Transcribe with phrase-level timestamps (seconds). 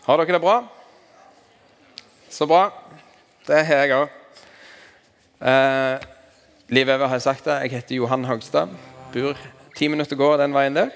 [0.00, 0.54] Har dere det bra?
[2.32, 2.70] Så bra.
[3.44, 4.14] Det har jeg òg.
[5.44, 6.06] Eh,
[6.72, 7.58] Liv Eva har sagt det.
[7.66, 8.72] Jeg heter Johan Hogstad.
[9.12, 9.36] Bor
[9.76, 10.94] ti minutter gå den veien der.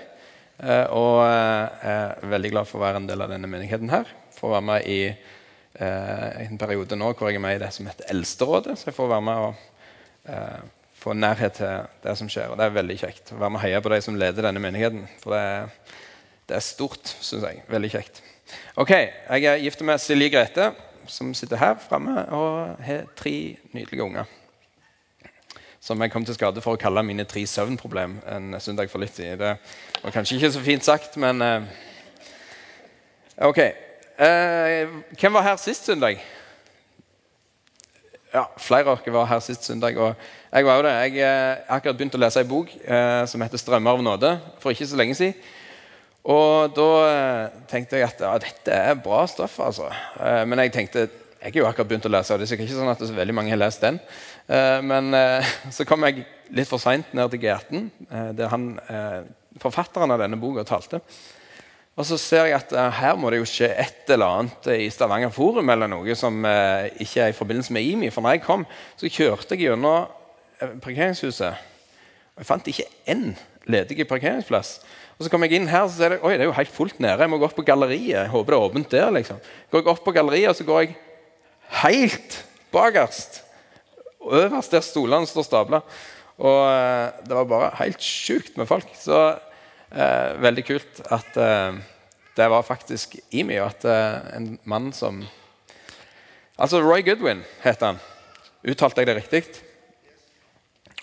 [0.57, 4.09] Eh, og eh, er veldig glad for å være en del av denne menigheten her.
[4.33, 7.91] Få være med i eh, en periode nå hvor jeg er med i det som
[7.91, 8.81] heter Eldsterådet.
[8.81, 10.61] Så jeg får være med og eh,
[11.05, 12.55] få nærhet til det som skjer.
[12.55, 14.65] Og det er veldig kjekt å være med og heie på de som leder denne
[14.65, 15.05] menigheten.
[15.21, 15.99] For det er,
[16.49, 17.67] det er stort, syns jeg.
[17.69, 18.25] Veldig kjekt.
[18.77, 20.73] Ok, Jeg er gift med Silje Grete,
[21.07, 24.25] som sitter her framme og har tre nydelige unger.
[25.81, 29.13] Som jeg kom til skade for å kalle mine tre søvnproblem en søndag for litt
[29.17, 29.39] siden.
[29.39, 31.63] Det var kanskje ikke så fint sagt, men eh,
[33.45, 33.59] Ok.
[33.59, 36.23] Eh, hvem var her sist søndag?
[38.35, 39.97] Ja, Flere av dere var her sist søndag.
[39.99, 40.15] og
[40.53, 40.95] Jeg var jo det.
[41.15, 44.71] Jeg har akkurat begynt å lese en bok eh, som heter 'Strømmer av nåde', for
[44.71, 45.35] ikke så lenge siden.
[46.25, 49.59] Og da eh, tenkte jeg at ja, dette er bra stoff.
[49.61, 49.91] altså.
[50.17, 51.09] Eh, men jeg tenkte
[51.45, 53.11] jeg har jo akkurat begynt å lese, og det er sikkert ikke sånn at det
[53.11, 53.99] er veldig mange har lest den.
[54.49, 55.13] Eh, men
[55.77, 56.25] så kom jeg
[56.57, 58.71] litt for seint ned til G18, eh, der han,
[59.61, 61.03] forfatteren av denne boka talte.
[61.95, 65.31] Og så ser jeg at her må det jo skje et eller annet i Stavanger
[65.31, 68.09] Forum eller noe som ikke er i forbindelse med IMI.
[68.11, 68.65] For når jeg kom,
[68.99, 70.09] så kjørte jeg gjennom
[70.83, 71.61] parkeringshuset,
[72.35, 73.29] og jeg fant ikke én
[73.71, 74.81] ledig parkeringsplass.
[75.15, 76.75] Og Så kom jeg inn her og så er jeg, oi, det er jo helt
[76.75, 77.21] fullt nede.
[77.23, 78.17] Jeg må gå opp på galleriet.
[78.17, 79.11] Jeg håper det er åpent der.
[79.15, 79.39] liksom.
[79.71, 80.97] Går jeg opp på galleriet, og så går jeg
[81.85, 82.39] helt
[82.75, 83.43] bakerst.
[84.25, 85.81] Øverst der stolene står stabla.
[86.43, 88.91] Og eh, det var bare helt sjukt med folk.
[88.99, 89.21] Så
[89.95, 91.79] eh, veldig kult at eh,
[92.35, 95.23] det var faktisk i meg at eh, en mann som
[96.55, 97.97] Altså Roy Goodwin heter han.
[98.63, 99.41] Uttalte jeg det riktig?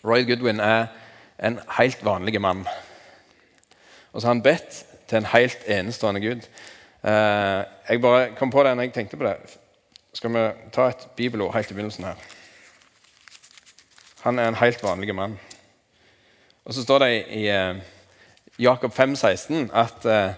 [0.07, 0.85] Roy Goodwin er
[1.43, 2.63] en helt vanlig mann.
[4.11, 6.47] Og så har han bedt til en helt enestående Gud.
[7.03, 9.35] Eh, jeg bare kom på det når jeg tenkte på det.
[10.13, 10.43] Skal vi
[10.75, 12.15] ta et bibelord helt i begynnelsen her?
[14.21, 15.39] Han er en helt vanlig mann.
[16.65, 17.79] Og så står det i, i uh,
[18.59, 20.33] Jakob 5, 16 at eh,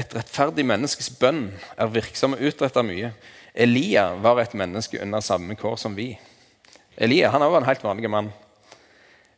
[0.00, 3.10] et rettferdig menneskes bønn er virksom og utretter mye.
[3.52, 6.14] Elia var et menneske under samme kår som vi.
[6.96, 8.30] Elia han var en helt vanlig mann.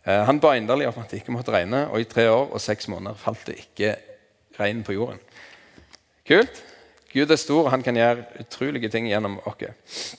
[0.05, 2.61] Uh, han ba inderlig om at det ikke måtte regne, og i tre år og
[2.61, 3.97] seks måneder falt det ikke
[4.59, 5.21] regn på jorden.
[6.29, 6.63] Kult.
[7.15, 10.17] Gud er stor, og han kan gjøre utrolige ting gjennom oss.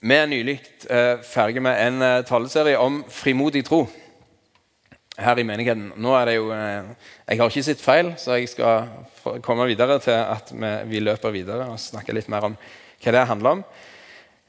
[0.00, 0.56] Vi er nylig
[0.88, 3.84] eh, ferdig med en eh, taleserie om frimodig tro
[5.20, 5.90] her i menigheten.
[6.00, 6.88] Nå er det jo, eh,
[7.28, 8.88] Jeg har ikke sett feil, så jeg skal
[9.44, 10.50] komme videre til at
[10.88, 12.56] vi, løper videre og snakke litt mer om
[13.04, 13.62] hva det handler om.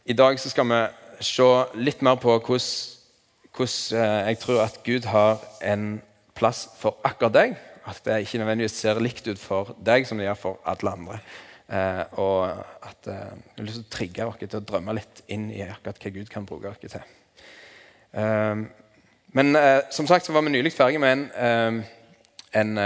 [0.05, 0.81] I dag skal vi
[1.19, 3.00] se litt mer på hvordan,
[3.55, 6.01] hvordan eh, jeg tror at Gud har en
[6.35, 7.55] plass for akkurat deg.
[7.85, 11.19] At det ikke nødvendigvis ser likt ut for deg som det gjør for alle andre.
[11.71, 12.49] Eh, og
[12.83, 15.63] at eh, jeg har lyst til å trigge dere til å drømme litt inn i
[15.63, 17.17] akkurat hva Gud kan bruke dere til.
[18.13, 18.63] Eh,
[19.31, 21.83] men eh, som sagt så var vi nylig ferdig med en, eh,
[22.61, 22.77] en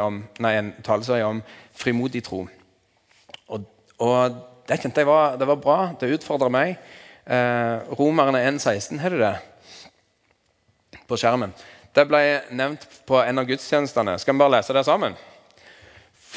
[0.00, 1.42] om, nei, en taleserie om
[1.74, 2.44] frimodig tro.
[3.48, 3.66] Og,
[3.98, 4.36] og,
[4.66, 5.78] det kjente jeg var, det var bra.
[6.00, 6.78] Det utfordra meg.
[7.26, 9.34] Romerne 1,16 heter det
[11.06, 11.54] på skjermen.
[11.96, 12.20] Det ble
[12.54, 14.18] nevnt på en av gudstjenestene.
[14.20, 15.16] Skal vi bare lese det sammen?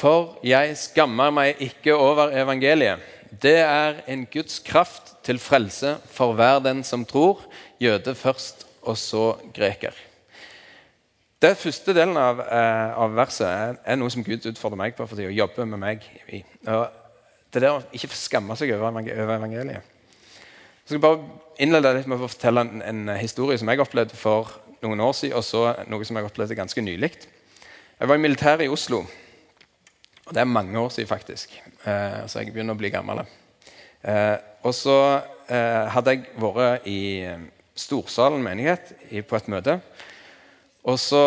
[0.00, 3.02] For jeg skammer meg ikke over evangeliet.
[3.30, 7.44] Det er en Guds kraft til frelse for hver den som tror,
[7.78, 9.92] jøde først, og så greker.
[11.40, 15.06] Den første delen av, eh, av verset er, er, noe som Gud utfordrer meg på
[15.08, 16.42] for å jobbe med meg i.
[16.68, 16.88] Og
[17.52, 19.99] det der å ikke skamme seg over evangeliet.
[20.84, 21.20] Jeg skal bare
[21.60, 25.36] innlede litt med å fortelle en, en, historie som jeg opplevde for noen år siden,
[25.38, 27.12] og så noe som jeg opplevde ganske nylig.
[28.00, 29.02] Jeg var i militæret i Oslo.
[30.26, 31.52] Og det er mange år siden, faktisk.
[31.84, 33.22] Eh, så jeg begynner å bli gammel.
[34.00, 34.96] Eh, og så
[35.50, 37.42] eh, hadde jeg vært i eh,
[37.76, 38.94] Storsalen menighet
[39.28, 39.78] på et møte.
[40.88, 41.22] Og så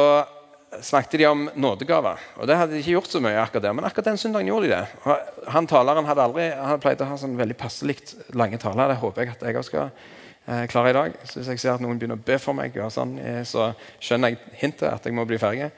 [0.82, 2.20] snakket de om nådegaver.
[2.40, 4.70] Og det hadde de ikke gjort så mye akkurat der, men akkurat den søndagen gjorde
[4.70, 5.18] de det.
[5.54, 7.98] Han taleren hadde aldri, han pleide å ha sånn veldig passelig
[8.34, 8.94] lange taler.
[8.94, 11.18] Det håper jeg at jeg også skal eh, klare i dag.
[11.24, 14.34] Så hvis jeg ser at noen begynner å be for meg, sånn, eh, så skjønner
[14.34, 15.70] jeg hintet at jeg må bli ferdig.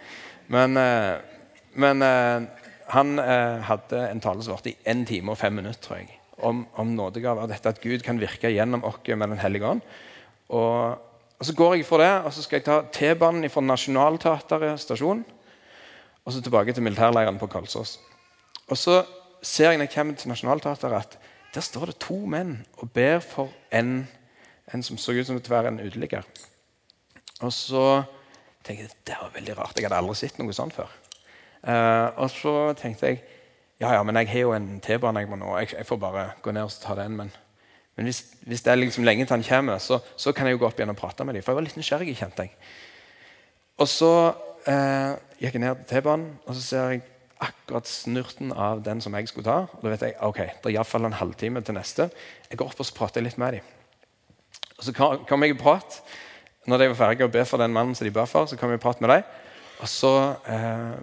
[0.53, 0.77] Men,
[1.81, 2.03] men
[2.93, 6.19] han eh, hadde en tale som varte i 1 time og 5 minutter, tror jeg,
[6.45, 7.49] om, om nådegaver.
[7.49, 9.81] Dette at Gud kan virke gjennom oss med Den hellige ånd.
[10.53, 11.01] Og,
[11.39, 15.25] og, Så går jeg for det, og så skal jeg ta T-banen fra Nationaltheatret stasjon
[16.25, 17.99] og så tilbake til militærleiren på Kalsås.
[18.67, 19.03] Og så
[19.41, 21.17] ser jeg når jeg kommer til Nationaltheatret, at
[21.53, 24.07] der står det to menn og ber for en,
[24.73, 26.25] en som så ut som å være en uteligger.
[27.41, 28.03] Og så
[28.65, 29.77] tenker jeg det var veldig rart.
[29.77, 30.89] Jeg hadde aldri sett noe sånt før.
[31.65, 33.21] Uh, og så tenkte jeg
[33.81, 35.49] ja, ja, men jeg har jo en T-bane jeg må nå.
[35.59, 37.17] Jeg, jeg, får bare gå ned og ta den.
[37.19, 37.31] Men,
[37.95, 40.63] men hvis, hvis, det er liksom lenge til han kommer, så, så, kan jeg jo
[40.63, 41.43] gå opp igjen og prate med dem.
[41.45, 42.57] For jeg var litt nysgjerrig, kjente jeg.
[43.79, 44.11] Og så
[44.67, 47.05] eh, gikk jeg ned til T-banen, og så ser jeg
[47.45, 49.71] akkurat snurten av den som jeg skulle ta.
[49.71, 52.09] Og da vet jeg ok, det er iallfall en halvtime til neste.
[52.49, 53.73] Jeg går opp og så prater jeg litt med dem.
[54.75, 55.99] Og så kom jeg i prat.
[56.67, 58.73] Når de var ferdige å be for den mannen som de ba for, så kom
[58.73, 59.27] jeg i prat med dem.
[59.83, 60.13] Og så
[60.51, 60.95] eh,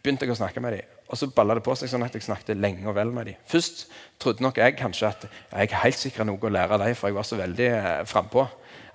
[0.00, 0.93] begynte jeg å snakke med dem.
[1.12, 3.40] Og så balla det på seg sånn at jeg snakket lenge og vel med dem.
[3.50, 3.84] Først
[4.22, 7.10] trodde nok jeg kanskje at jeg har helt sikkert noe å lære av dem, for
[7.10, 8.46] jeg var så veldig eh, frampå.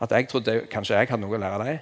[0.02, 1.80] At jeg trodde kanskje jeg hadde noe å lære av dem.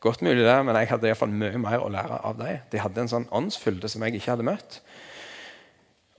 [0.00, 2.60] Godt mulig det, men jeg hadde i hvert fall mye mer å lære av dem.
[2.72, 4.80] De hadde en sånn åndsfylde som jeg ikke hadde møtt.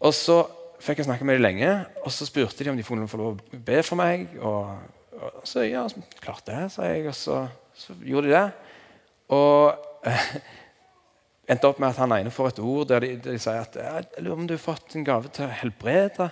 [0.05, 0.44] Og så
[0.81, 1.71] fikk jeg snakke med dem lenge,
[2.05, 4.27] og så spurte de om de kunne få lov å be for meg.
[4.37, 4.69] Og,
[5.17, 5.87] og så ja,
[6.21, 7.41] klart det, sa jeg, og så,
[7.77, 8.45] så gjorde de det.
[9.33, 9.89] Og
[11.49, 14.23] endte opp med at han ene får et ord der de, de sier at jeg
[14.23, 16.29] lurer om du har fått en gave til å helbrede.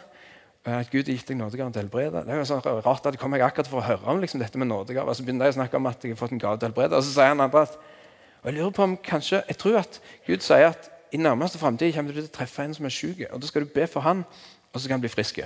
[0.69, 2.21] At Gud har gitt deg nådegave til å helbrede.
[2.27, 4.59] Det er jo sånn rart at jeg kommer akkurat for å høre om liksom, dette
[4.59, 5.15] med nådegave.
[5.15, 6.99] Så begynner jeg å snakke om at jeg har fått en gave til å helbrede.
[6.99, 7.79] Og så sier han andre at
[8.39, 11.91] og jeg lurer på om kanskje, jeg tror at Gud sier at i nærmeste framtid
[11.95, 13.25] kommer du til å treffe en som er syk.
[13.33, 14.23] Og da skal du be for han,
[14.71, 15.41] og så kan han bli frisk.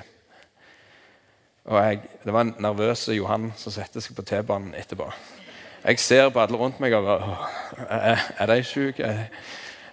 [1.66, 5.10] Og jeg, Det var en nervøs Johan som satte seg på T-banen etterpå.
[5.84, 7.34] Jeg ser på alle rundt meg og bare
[8.40, 9.08] Er, de syke?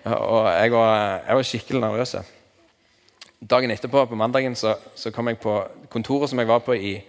[0.04, 0.92] Og jeg var,
[1.26, 2.14] jeg var, skikkelig nervøs.
[3.50, 5.56] Dagen etterpå, på mandagen, så, så, kom jeg på
[5.90, 7.00] kontoret som jeg var på i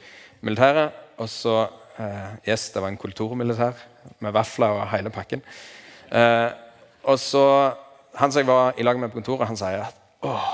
[0.42, 0.92] militæret.
[1.18, 1.68] Og så
[2.00, 3.78] eh, Yes, det var en kulturmilitær
[4.20, 5.44] med vafler og hele pakken.
[6.12, 6.50] Eh,
[7.04, 7.74] og så
[8.16, 10.48] Han som jeg var i lag med på kontoret, han sier at åh,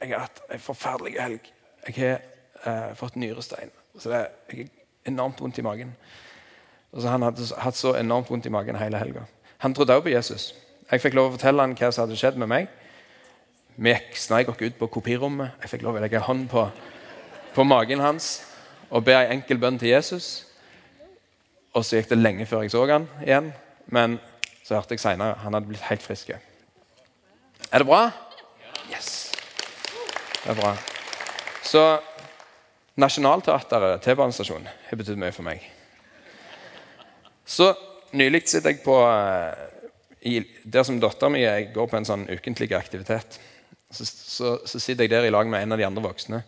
[0.00, 1.52] jeg har hatt en forferdelig helg.
[1.86, 2.18] Jeg har
[2.66, 3.70] eh, fått nyrestein.
[3.98, 4.66] Så det, er
[5.06, 5.94] enormt vondt i magen.
[6.92, 9.26] Og så Han hadde hatt så enormt vondt i magen hele helga.
[9.58, 10.54] Han trodde også på Jesus.
[10.90, 12.68] Jeg fikk lov å fortelle han hva som hadde skjedd med meg.
[13.76, 15.50] Vi sneik oss ut på kopirommet.
[15.62, 16.64] Jeg fikk lov å legge hånd på,
[17.54, 18.44] på magen hans
[18.90, 20.46] og be ei enkel bønn til Jesus.
[21.76, 23.52] Og så gikk det lenge før jeg så han igjen.
[23.86, 24.18] Men
[24.64, 26.30] så hørte jeg seinere han hadde blitt helt frisk.
[26.30, 28.08] Er det bra?
[28.90, 29.32] Yes.
[30.44, 30.74] Det er bra.
[31.62, 31.82] Så
[32.98, 35.62] Nationaltheatret, T-banestasjon, har betydd mye for meg.
[37.48, 37.72] Så
[38.16, 39.66] nylig sitter jeg på eh,
[40.28, 43.38] i, der som dattera mi går på en sånn ukentlig aktivitet,
[43.90, 46.42] så, så, så, sitter jeg der i lag med en av de andre voksne.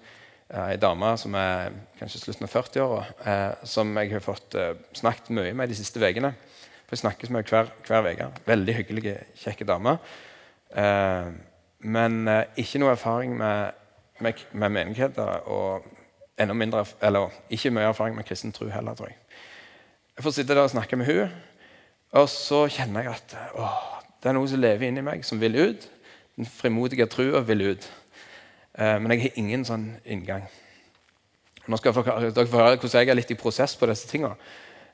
[0.51, 4.75] Eh, ei dame som er kanskje slutten av 40-åra, eh, som jeg har fått eh,
[5.01, 6.35] snakket mye med de siste ukene.
[6.85, 8.29] For jeg snakkes med hver, uke.
[8.51, 9.97] Veldig hyggelige, kjekke dame.
[10.75, 11.31] Eh,
[11.81, 12.21] men
[12.61, 13.79] ikke noe erfaring med,
[14.21, 15.49] med, med menigheter.
[15.49, 15.87] Og
[16.41, 19.17] enda mindre, eller ikke mye erfaring med kristen tro heller, tror jeg.
[20.17, 21.31] Jeg får sitte der og snakke med hun
[22.11, 23.69] og så kjenner jeg at å,
[24.21, 25.85] det er noe som lever inni meg, som vil ut.
[26.35, 27.87] Den frimodige trua vil ut.
[28.75, 30.49] Eh, men jeg har ingen sånn inngang.
[31.71, 32.17] Nå skal dere
[32.51, 34.35] høre hvordan jeg er litt i prosess på disse tingene.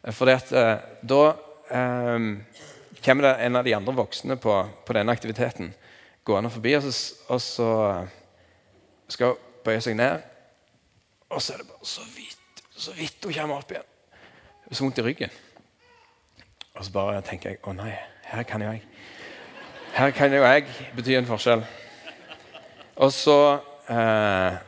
[0.04, 1.22] For fordi at eh, da
[1.72, 2.28] eh,
[3.00, 5.72] kommer det en av de andre voksne på, på denne aktiviteten
[6.26, 7.72] gående forbi, og så, og så
[9.14, 10.20] skal hun bøye seg ned.
[11.32, 13.92] Og så er det bare så vidt, så vidt hun kommer opp igjen.
[14.70, 15.34] Så vondt i ryggen.
[16.76, 17.92] Og så bare tenker jeg å nei,
[18.26, 18.82] her kan jo jeg
[19.96, 20.66] Her kan jo jeg
[20.96, 21.62] bety en forskjell.
[23.00, 23.36] Og så
[23.92, 24.58] eh,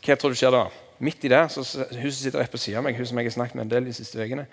[0.00, 0.68] Hva tror du skjer da?
[1.00, 3.28] Midt i det, så Hun som sitter rett på siden av meg, hun som jeg
[3.28, 4.46] har snakket med en del de siste ukene,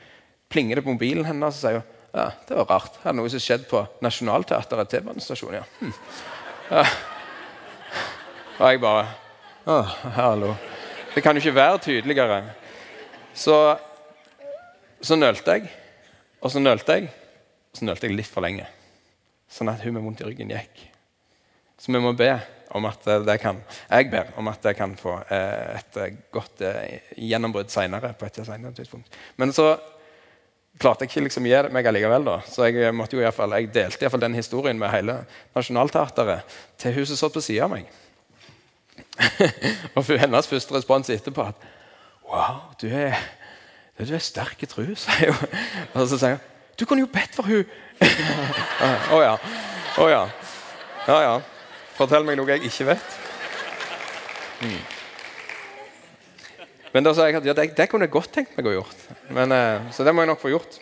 [0.51, 1.81] plinger det på mobilen hennes og sier
[2.17, 2.95] ja, det var rart.
[2.97, 5.57] Det er noe som skjedde på Nationaltheatret T-banestasjon.
[5.59, 5.65] Ja.
[5.81, 5.91] Hm.
[8.57, 9.03] Og jeg bare
[9.67, 9.81] Å,
[10.15, 10.53] hallo.
[11.13, 12.37] Det kan jo ikke være tydeligere.
[13.37, 13.57] Så
[15.01, 15.71] så nølte jeg,
[16.41, 17.09] og så nølte jeg,
[17.71, 18.65] og så nølte jeg litt for lenge.
[19.51, 20.79] Sånn at hun med vondt i ryggen gikk.
[21.77, 22.31] Så vi må be
[22.75, 26.63] om at det kan, jeg ber om at jeg kan få eh, et eh, godt
[26.65, 26.97] eh,
[27.29, 27.69] gjennombrudd
[28.75, 29.13] tidspunkt.
[29.37, 29.69] Men så
[30.81, 32.25] klarte jeg ikke liksom gi meg allikevel.
[32.27, 32.41] da.
[32.49, 35.21] Så jeg, måtte jo i fall, jeg delte i fall den historien med hele
[35.55, 37.87] Nationaltheatret til hun som satt på sida av meg.
[39.95, 41.76] og hennes første respons etterpå at
[42.27, 43.15] Wow, du er
[43.97, 45.55] du er sterk i tro, sier hun.
[45.93, 46.43] Og så sier hun
[46.77, 47.63] Du kunne jo bedt for hun.
[48.03, 49.33] Å oh, ja.
[49.97, 50.25] Å oh, ja.
[51.07, 51.37] Ja ja.
[51.97, 53.15] Fortell meg noe jeg ikke vet.
[54.61, 54.81] Mm.
[56.93, 59.01] Men da sa jeg at ja, det, det, kunne jeg godt tenkt meg å gjort.
[59.33, 60.77] Men, eh, så det må jeg nok få gjort.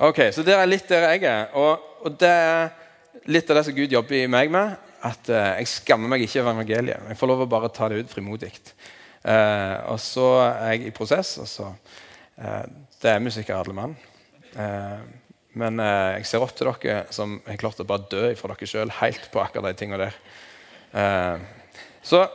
[0.00, 1.50] Ok, Så der er litt der jeg er.
[1.60, 2.70] Og, og, det er
[3.28, 4.78] litt av det som Gud jobber i meg med.
[5.04, 7.06] At uh, jeg skammer meg ikke over evangeliet.
[7.12, 8.50] Jeg får lov å bare ta det ut frimodig.
[9.20, 11.38] Eh, og så er jeg i prosess.
[11.38, 11.72] og så,
[12.38, 12.64] eh,
[13.02, 13.96] Det er musikere alle mann.
[14.56, 14.98] Eh,
[15.52, 18.90] Men jeg ser opp til dere som har klart å bare dø for dere sjøl
[19.00, 21.40] helt på akkurat de tingene der.
[22.02, 22.28] Så,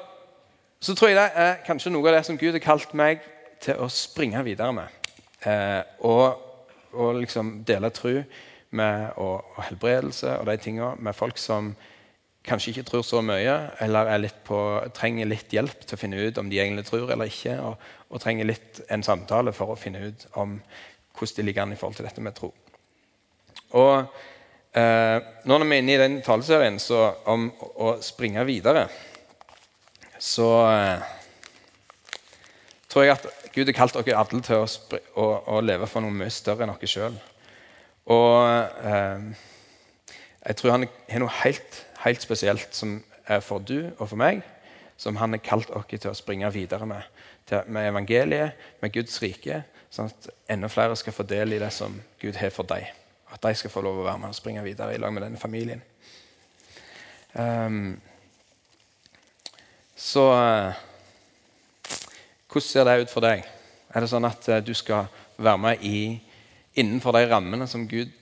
[0.82, 3.22] så, tror jeg det er kanskje noe av det som Gud har kalt meg
[3.62, 5.86] til å springe videre med.
[6.02, 6.36] Og,
[6.92, 8.22] og, liksom dele tro
[8.72, 11.74] med, og, og, helbredelse og de tingene med folk som
[12.46, 14.58] kanskje ikke tror så mye, eller litt på,
[14.96, 18.22] trenger litt hjelp til å finne ut om de egentlig tror eller ikke, og, og
[18.22, 20.60] trenger litt en samtale for å finne ut om
[21.16, 22.52] hvordan de ligger an i forhold til dette med tro.
[23.76, 23.94] Og
[24.76, 26.80] eh, Når vi er inne i den taleserien
[27.32, 28.88] om å springe videre,
[30.20, 31.16] så eh,
[32.90, 34.68] tror jeg at Gud har kalt dere alle til å,
[35.16, 35.26] å,
[35.56, 37.18] å, leve for noe mye større enn dere sjøl.
[38.12, 39.30] Og eh,
[40.46, 44.44] jeg tror han har noe helt, helt spesielt som er for du og for meg,
[44.98, 47.02] som han har kalt dere til å springe videre med.
[47.46, 51.72] Til, med evangeliet, med Guds rike, sånn at enda flere skal få del i det
[51.74, 52.88] som Gud har for deg.
[53.34, 55.42] At de skal få lov å være med og springe videre i lag med denne
[55.42, 55.82] familien.
[57.34, 57.98] Um,
[59.96, 60.24] så
[62.48, 63.42] Hvordan ser det ut for deg?
[63.92, 66.22] Er det sånn at uh, du skal være med i,
[66.80, 68.14] innenfor de rammene som, Gud,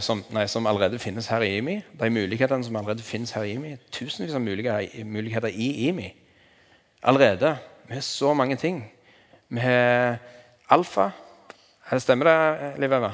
[0.00, 1.80] som, nei, som, allerede finnes her i IMI?
[2.00, 3.76] De mulighetene som allerede finnes her i IMI?
[3.92, 6.12] Tusenvis av muligheter, i IMI.
[7.02, 7.56] Allerede.
[7.88, 8.84] Vi har så mange ting.
[9.48, 10.18] Vi har
[10.68, 11.10] alfa.
[11.98, 13.12] Stemmer det, Liv Eva?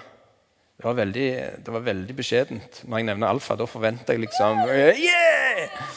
[0.77, 1.29] Det var veldig,
[1.65, 3.57] det var veldig beskjedent når jeg nevner alfa.
[3.57, 5.91] Da forventer jeg liksom yeah!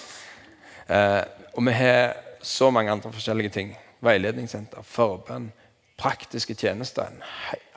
[0.89, 3.73] Eh, og vi har så mange andre forskjellige ting.
[4.01, 5.51] Veiledningssenter, forbønn,
[5.99, 7.11] praktiske tjenester.
[7.11, 7.23] En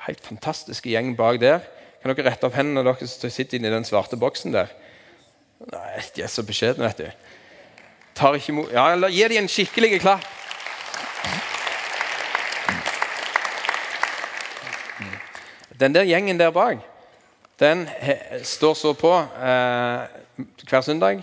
[0.06, 1.66] helt fantastisk gjeng bak der.
[2.02, 4.73] Kan dere rette opp hendene dere som sitter inni den svarte boksen der?
[5.71, 7.28] Nei, De er så beskjedne, vet du.
[8.18, 10.26] Tar ikke ja, Gi dem en skikkelig klapp.
[15.78, 16.82] Den der gjengen der bak
[17.62, 17.87] den
[18.42, 20.11] står så på eh,
[20.66, 21.23] hver søndag.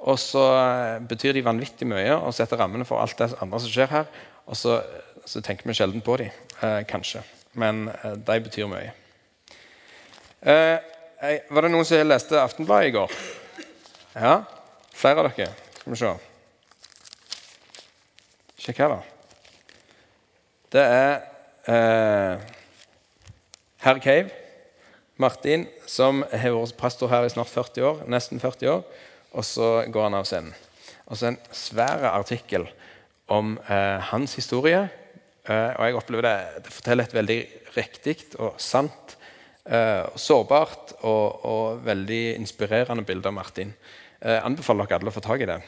[0.00, 3.72] Og så eh, betyr de vanvittig mye og setter rammene for alt det andre som
[3.72, 4.08] skjer her.
[4.44, 4.80] Og så,
[5.24, 7.22] så tenker vi sjelden på dem, eh, kanskje.
[7.56, 8.92] Men eh, de betyr mye.
[10.40, 10.80] Eh,
[11.52, 13.14] var det noen som leste Aftenbladet i går?
[14.14, 14.38] Ja?
[14.96, 15.52] Flere av dere?
[15.76, 16.12] Skal vi se.
[18.60, 19.00] Sjekk her, da.
[20.72, 21.12] Det er
[21.68, 22.48] eh,
[23.84, 24.30] Herr Cave
[25.20, 28.82] Martin, som har vært pastor her i snart 40 år, nesten 40 år.
[29.36, 30.56] Og så går han av scenen.
[31.10, 32.64] Og så en svær artikkel
[33.28, 34.86] om eh, hans historie.
[35.44, 37.40] Eh, og jeg opplever det, det forteller et veldig
[37.76, 38.99] riktig og sant,
[40.18, 43.70] sårbart og, og, veldig inspirerende bilde av Martin.
[44.20, 45.60] Jeg eh, anbefaler dere alle å få tak i det.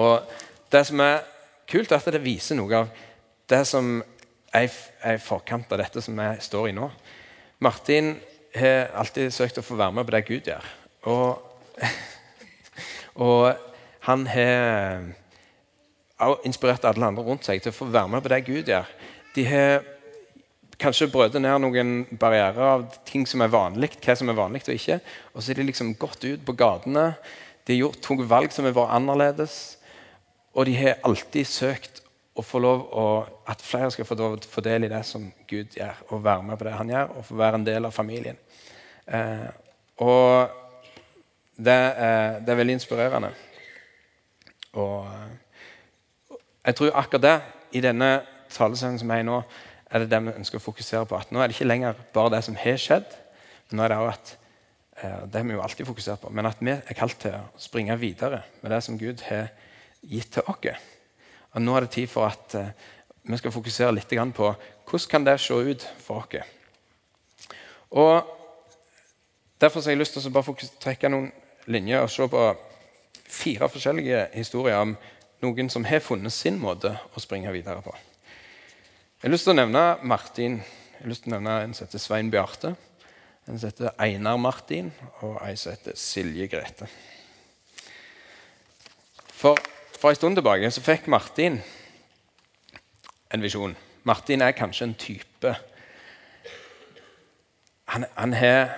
[0.00, 0.30] Og
[0.72, 1.20] det som er
[1.68, 2.88] kult, er at det viser noe av
[3.48, 3.98] det som
[4.56, 4.70] er
[5.12, 6.88] i forkant av dette som vi står i nå.
[7.64, 8.14] Martin
[8.56, 10.72] har alltid søkt å få være med på det Gud gjør.
[11.12, 11.84] Og,
[13.28, 13.44] og
[14.08, 15.12] han har
[16.48, 18.88] inspirert alle andre rundt seg til å få være med på det Gud gjør.
[19.36, 19.84] De har
[20.78, 24.76] kanskje brøt ned noen barrierer av ting som er vanlig, hva som er vanlig og
[24.76, 25.00] ikke.
[25.34, 27.10] Og så har de liksom gått ut på gatene.
[27.66, 29.56] De har gjort tok valg som har vært annerledes.
[30.54, 32.02] Og de har alltid søkt
[32.38, 33.06] å få lov å,
[33.50, 34.16] at flere skal få,
[34.46, 37.26] få del i det som Gud gjør, og være med på det han gjør, og
[37.26, 38.38] få være en del av familien.
[39.06, 39.48] Eh,
[40.06, 40.54] og
[41.58, 43.32] det er, det er, veldig inspirerende.
[44.78, 45.08] Og
[46.64, 47.38] jeg tror akkurat det,
[47.72, 48.12] i denne
[48.54, 49.40] talesangen som er i nå,
[49.90, 51.16] er det det vi ønsker å fokusere på.
[51.18, 53.16] At nå er det ikke lenger bare det som har skjedd,
[53.68, 54.32] men nå er det også at
[55.02, 57.44] eh, det har vi jo alltid fokusert på, men at vi er kalt til å
[57.60, 59.50] springe videre med det som Gud har
[60.02, 60.88] gitt til oss.
[61.54, 62.68] Og nå er det tid for at uh,
[63.24, 66.50] vi skal fokusere litt på hvordan kan det se ut for oss.
[67.90, 68.34] Og
[69.60, 71.32] Derfor har jeg lyst til å bare trekke noen
[71.66, 72.42] linjer og se på
[73.28, 74.92] fire forskjellige historier om
[75.42, 77.94] noen som har funnet sin måte å springe videre på.
[79.18, 80.60] Jeg har lyst til å nevne Martin.
[80.62, 82.76] Jeg har lyst til å nevne En som heter Svein Bjarte.
[83.50, 84.92] En som heter Einar Martin,
[85.26, 86.86] og en som heter Silje Grete.
[89.34, 89.58] For
[89.98, 91.58] for en stund tilbake så fikk Martin
[93.34, 93.74] en visjon.
[94.06, 95.56] Martin er kanskje en type
[97.90, 98.70] han, han har,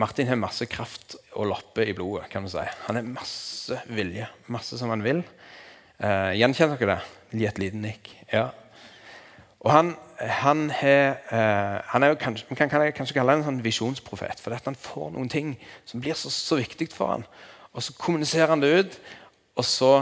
[0.00, 2.30] Martin har masse kraft og loppe i blodet.
[2.32, 2.64] kan du si.
[2.88, 5.20] Han har masse vilje, masse som han vil.
[6.00, 7.40] Eh, Gjenkjenner dere det?
[7.42, 8.14] Gi et lite nikk.
[8.32, 8.48] Ja.
[9.64, 13.42] Og han, han, har, uh, han er jo kanskje, Man kan, kan kanskje kalle han
[13.42, 14.42] en sånn visjonsprofet.
[14.44, 15.54] For han får noen ting
[15.88, 17.24] som blir så, så viktig for han.
[17.72, 19.00] Og så kommuniserer han det ut,
[19.56, 19.94] og så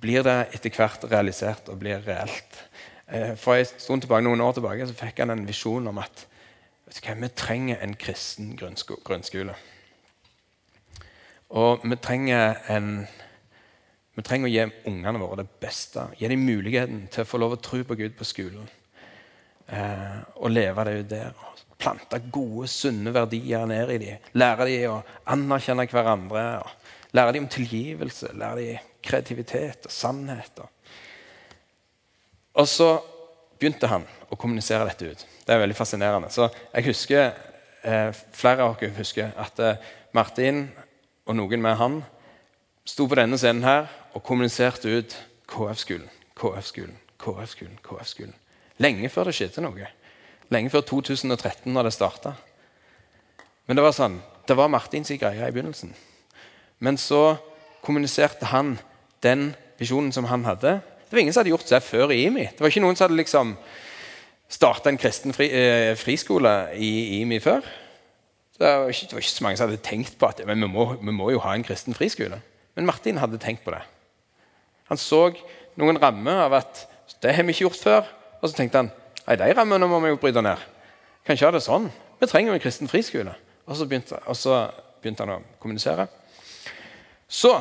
[0.00, 2.62] blir det etter hvert realisert og blir reelt.
[3.06, 6.26] Eh, for en stund tilbake, noen år tilbake så fikk han en visjon om at
[6.86, 9.54] vet du hva, vi trenger en kristen grunnsko grunnskole.
[11.56, 13.06] Og vi trenger, en,
[14.16, 16.08] vi trenger å gi ungene våre det beste.
[16.18, 18.66] Gi dem muligheten til å få lov å tro på Gud på skolen.
[19.66, 21.44] Eh, og leve det ut der.
[21.76, 24.28] Plante gode, sunne verdier ned i dem.
[24.38, 26.62] Lære dem å anerkjenne hverandre.
[27.12, 28.32] lære dem om tilgivelse.
[28.32, 30.60] Lære dem kreativitet og sannhet.
[32.54, 33.00] Og så
[33.58, 35.26] begynte han å kommunisere dette ut.
[35.46, 36.30] Det er veldig fascinerende.
[36.30, 37.32] Så jeg husker,
[37.82, 39.76] eh, Flere av dere husker at eh,
[40.12, 40.70] Martin
[41.26, 42.04] og noen med han
[42.84, 47.78] sto på denne scenen her og kommuniserte ut KF-skolen, KF-skolen, KF-skolen.
[47.82, 48.34] KF-skolen.
[48.82, 49.88] Lenge før det skjedde noe.
[50.52, 52.34] Lenge før 2013, når det starta.
[53.66, 55.94] Men det var sånn, det var Martins greie i begynnelsen.
[56.78, 57.38] Men så
[57.84, 58.76] kommuniserte han
[59.24, 60.78] den visjonen som han hadde.
[61.06, 62.46] Det var ingen som hadde gjort det før i IMI.
[62.52, 63.56] Det var ikke noen som hadde liksom
[64.52, 67.66] starta en kristen fri, eh, friskole i IMI før.
[68.56, 70.68] Det var, ikke, det var, ikke, så mange som hadde tenkt på at men vi
[70.70, 72.38] må, vi må jo ha en kristen friskole.
[72.76, 73.82] Men Martin hadde tenkt på det.
[74.88, 75.28] Han så
[75.76, 76.86] noen rammer av at
[77.22, 78.08] det har vi ikke gjort før.
[78.40, 78.90] Og så tenkte han
[79.26, 80.60] nei, de rammene må vi jo bryte ned.
[81.26, 81.88] Kan ikke ha det sånn.
[82.20, 83.34] Vi trenger jo en kristen friskole.
[83.66, 84.60] Og så begynte, og så
[85.02, 86.06] begynte han å kommunisere.
[87.26, 87.52] Så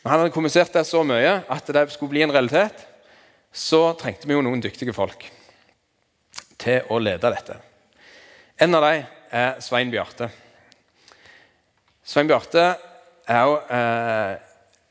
[0.00, 2.86] når han hadde kommunisert det så mye at det skulle bli en realitet,
[3.52, 5.26] så trengte vi jo noen dyktige folk
[6.60, 7.58] til å lede dette.
[8.60, 10.30] En av dem er Svein Bjarte.
[12.04, 12.64] Svein Bjarte
[13.30, 14.49] er jo eh,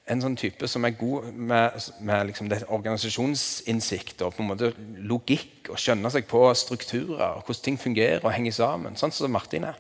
[0.10, 1.76] en sånn type som er god med,
[2.06, 4.72] med liksom organisasjonsinnsikt og på en måte
[5.06, 8.98] logikk og skjønner seg på strukturer og hvordan ting fungerer og henger sammen.
[8.98, 9.78] Sånn som Martin er.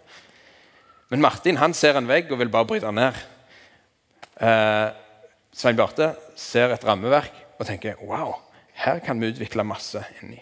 [1.09, 3.17] Men Martin han ser en vegg og vil bare bryte den ned.
[4.39, 4.87] Eh,
[5.59, 8.37] Svein Bjarte ser et rammeverk og tenker wow,
[8.85, 10.37] her kan vi utvikle masse inni.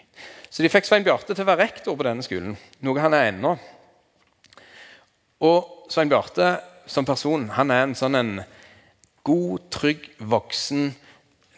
[0.50, 2.54] Så de fikk Svein Bjarte til å være rektor på denne skolen,
[2.84, 3.56] noe han er ennå.
[5.48, 8.32] Og Svein Bjarte som person han er en sånn en
[9.28, 10.94] god, trygg, voksen,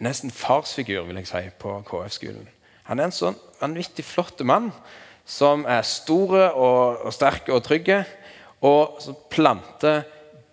[0.03, 2.49] nesten farsfigur vil jeg si, på KF-skolen.
[2.91, 4.73] Han er en sånn vanvittig flott mann
[5.31, 7.93] som er stor og, og sterk og trygg,
[8.67, 10.03] og som planter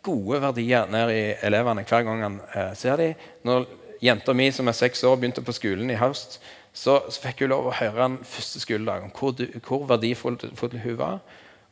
[0.05, 3.25] gode verdier ned i elevene hver gang han eh, ser dem.
[3.47, 3.65] Når
[4.03, 6.37] jenta mi som er seks år, begynte på skolen i høst,
[6.77, 9.33] så, så fikk hun lov å høre den første skoledag om hvor,
[9.65, 11.19] hvor verdifull hun var,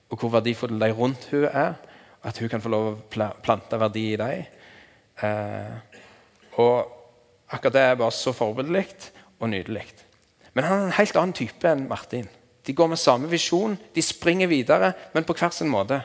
[0.09, 1.77] og hvor verdifull de rundt hun er.
[2.25, 4.47] At hun kan få lov å plante verdi i dem.
[5.23, 6.01] Eh,
[6.59, 6.91] og
[7.51, 9.85] akkurat det er bare så forbilledlig og nydelig.
[10.55, 12.27] Men han er en helt annen type enn Martin.
[12.65, 16.01] De går med samme visjon, de springer videre, men på hver sin måte.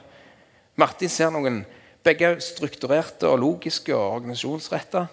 [0.77, 1.63] Martin ser noen
[2.05, 5.07] begge er strukturerte og logiske og organisasjonsretta.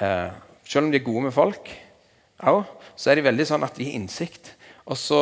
[0.00, 0.30] Eh,
[0.64, 1.70] selv om de er gode med folk,
[2.40, 2.64] også,
[2.96, 4.54] så er de veldig sånn at de har innsikt.
[4.88, 5.20] Og så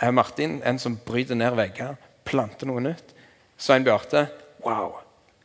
[0.00, 1.96] er Martin en som bryter ned vegger,
[2.28, 3.14] planter noe nytt.
[3.56, 4.26] Svein Bjarte
[4.64, 4.98] wow,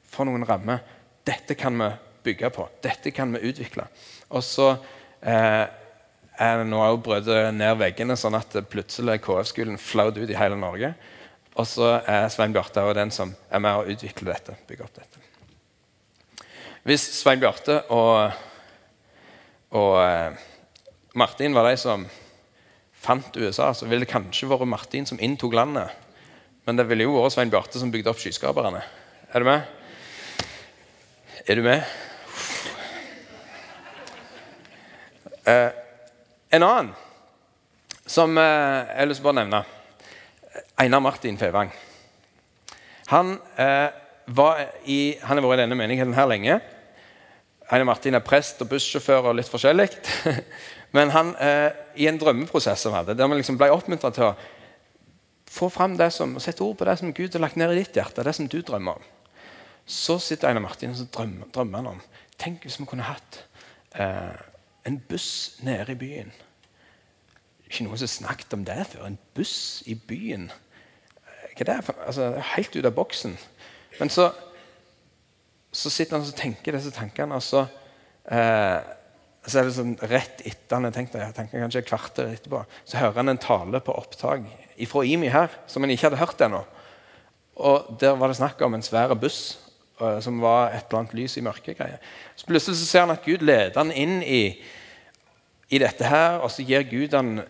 [0.04, 0.82] for noen rammer.
[1.28, 1.90] Dette kan vi
[2.24, 2.68] bygge på.
[2.84, 3.86] Dette kan vi utvikle.
[4.30, 4.74] Og så
[5.22, 5.66] eh,
[6.42, 10.94] er nå òg brødet ned veggene, sånn at plutselig KF-skolen flaut ut i hele Norge.
[11.60, 14.56] Og så er Svein Bjarte den som er med å utvikle dette.
[14.68, 15.20] bygge opp dette.
[16.88, 18.32] Hvis Svein Bjarte og,
[19.78, 20.40] og eh,
[21.14, 22.08] Martin var de som
[23.02, 25.92] fant USA, så ville det kanskje vært Martin som inntok landet.
[26.66, 28.82] Men det ville jo vært Svein Bjarte som bygde opp skyskraperne.
[29.34, 29.81] Er du med?
[31.48, 31.82] Er du med?
[35.48, 35.72] Uh,
[36.54, 36.92] en annen
[38.06, 39.62] som uh, jeg har lyst til å nevne
[40.78, 41.72] Einar Martin Fevang.
[43.10, 43.90] Han, eh,
[44.86, 46.60] i, han har vært i denne menigheten her lenge.
[47.72, 49.88] Einar Martin er prest og bussjåfør og litt forskjellig.
[50.96, 51.34] Men han,
[51.96, 54.34] i en drømmeprosess som hadde, der vi liksom ble oppmuntra til å
[55.52, 58.00] få fram det som, sette ord på det som Gud har lagt ned i ditt
[58.00, 59.12] hjerte, det som du drømmer om,
[59.86, 62.02] så sitter Einar Martin og drømmer, drømmer han om
[62.42, 63.44] Tenk hvis vi kunne hatt
[63.94, 64.38] eh,
[64.90, 66.32] en buss nede i byen
[67.72, 69.08] ikke noen som har snakket om det før.
[69.08, 70.50] En buss i byen.
[71.56, 71.94] Hva er det?
[72.08, 73.38] Altså, helt ut av boksen.
[74.00, 74.28] Men så,
[75.72, 77.64] så sitter han og tenker disse tankene, og så,
[78.28, 78.80] eh,
[79.48, 82.36] så er det sånn rett etter han har tenkt det, jeg tenker kanskje et kvarter
[82.36, 84.46] etterpå, så hører han en tale på opptak
[84.92, 86.62] fra IMI her som han ikke hadde hørt ennå.
[87.62, 89.60] Og Der var det snakk om en svær buss
[89.98, 91.82] som var et eller annet lys i mørket.
[92.36, 94.44] Så Plutselig så ser han at Gud leder han inn i,
[95.70, 97.42] i dette her, og så gir Gud han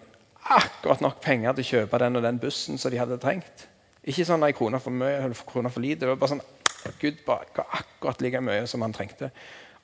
[0.41, 3.67] akkurat nok penger til å kjøpe den og den bussen som de hadde trengt.
[4.01, 6.03] Ikke sånn ei krone for mye eller krone for lite.
[6.03, 9.29] Det var bare sånn Gud bare akkurat like mye som han trengte.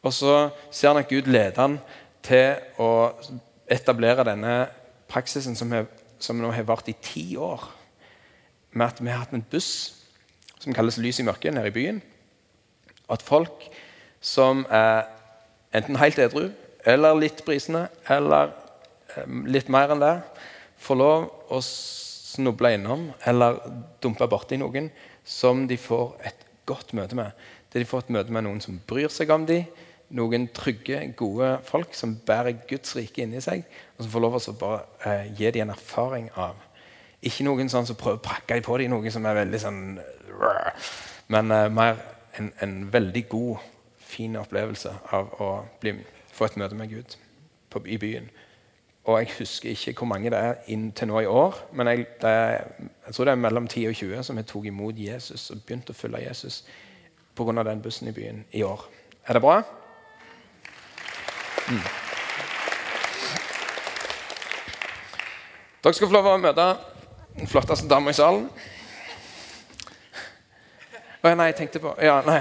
[0.02, 0.34] Og så
[0.72, 1.78] ser han at Gud leder han
[2.26, 2.90] til å
[3.70, 4.56] etablere denne
[5.10, 5.86] praksisen som, er,
[6.20, 7.74] som nå har vart i ti år.
[8.72, 9.70] med at vi har hatt en buss
[10.60, 12.02] som kalles Lys i mørket, nede i byen.
[13.12, 13.68] At folk
[14.24, 15.08] som er
[15.76, 16.50] enten helt edru
[16.88, 18.54] eller litt brisende eller
[19.16, 20.16] eh, litt mer enn det,
[20.80, 23.60] får lov å snuble innom eller
[24.04, 24.92] dumpe borti noen
[25.28, 27.32] som de får et godt møte med.
[27.74, 29.68] Der de får et møte med noen som bryr seg om dem,
[30.16, 33.66] noen trygge, gode folk som bærer Guds rike inni seg,
[33.98, 36.56] og som får lov å bare eh, gi dem en erfaring av.
[37.28, 39.82] Ikke noen sånn som prøver å prakke på dem, noe som er veldig sånn
[41.34, 42.00] Men eh, mer
[42.40, 43.58] en, en, veldig god,
[43.98, 45.50] fin opplevelse av å
[45.82, 45.94] bli,
[46.32, 47.18] få et møte med Gud
[47.70, 48.30] på, i byen.
[49.08, 52.68] Og jeg husker ikke hvor mange det er inntil nå i år, men jeg, er,
[53.08, 55.96] jeg tror det er mellom 10 og 20 som jeg tok imot Jesus og begynte
[55.96, 56.64] å følge Jesus
[57.36, 57.64] pga.
[57.64, 58.84] den bussen i byen i år.
[59.28, 59.62] Er det bra?
[61.68, 61.84] Mm.
[65.84, 66.64] Dere skal få lov å møte
[67.38, 68.50] den flotteste dama i salen.
[71.28, 72.38] Å nei, jeg tenkte på Ja, nei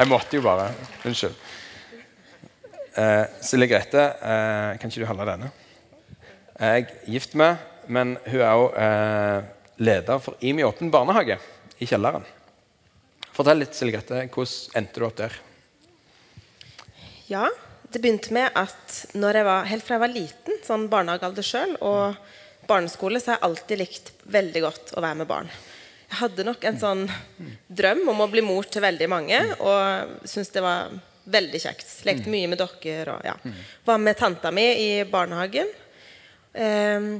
[0.00, 0.66] Jeg måtte jo bare.
[1.04, 1.34] Unnskyld.
[3.00, 5.50] Eh, Silje Grete, eh, kan ikke du holde denne?
[6.58, 9.40] Jeg er gift med, men hun er òg eh,
[9.84, 11.36] leder for IMI åpen barnehage
[11.80, 12.24] i kjelleren.
[13.36, 14.24] Fortell litt, Silje Grete.
[14.32, 15.36] Hvordan endte du opp der?
[17.28, 17.46] Ja,
[17.92, 21.76] det begynte med at når jeg var, helt fra jeg var liten, sånn barnehagealder sjøl,
[21.84, 22.16] og
[22.70, 25.50] barneskole, så har jeg alltid likt veldig godt å være med barn.
[26.10, 27.04] Jeg hadde nok en sånn
[27.68, 30.90] drøm om å bli mor til veldig mange, og syntes det var
[31.30, 31.92] veldig kjekt.
[32.08, 33.36] Lekte mye med dokker og ja.
[33.86, 35.70] Var med tanta mi i barnehagen.
[36.50, 37.10] Eh,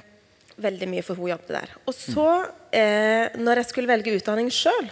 [0.61, 1.77] veldig mye, for hun jobbet der.
[1.87, 2.27] Og så,
[2.73, 4.91] eh, når jeg skulle velge utdanning sjøl,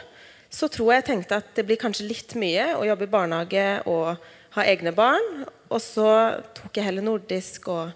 [0.48, 3.66] så tror jeg jeg tenkte at det blir kanskje litt mye å jobbe i barnehage
[3.86, 4.16] og
[4.56, 5.44] ha egne barn.
[5.68, 6.08] Og så
[6.56, 7.92] tok jeg heller nordisk og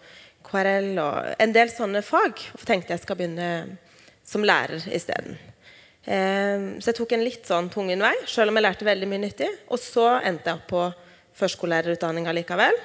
[0.52, 2.44] KRL og en del sånne fag.
[2.58, 3.48] Og tenkte jeg skal begynne
[4.26, 5.38] som lærer isteden.
[6.04, 9.24] Eh, så jeg tok en litt sånn tungen vei, sjøl om jeg lærte veldig mye
[9.24, 9.50] nyttig.
[9.72, 10.84] Og så endte jeg opp på
[11.38, 12.78] førskolelærerutdanninga likevel.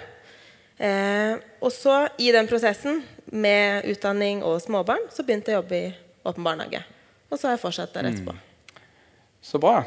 [0.78, 3.02] Eh, og så, i den prosessen
[3.34, 5.94] med utdanning og småbarn, så begynte jeg å jobbe i
[6.28, 6.84] åpen barnehage.
[7.28, 8.36] Og så har jeg fortsatt der etterpå.
[8.36, 8.84] Mm.
[9.44, 9.82] Så bra.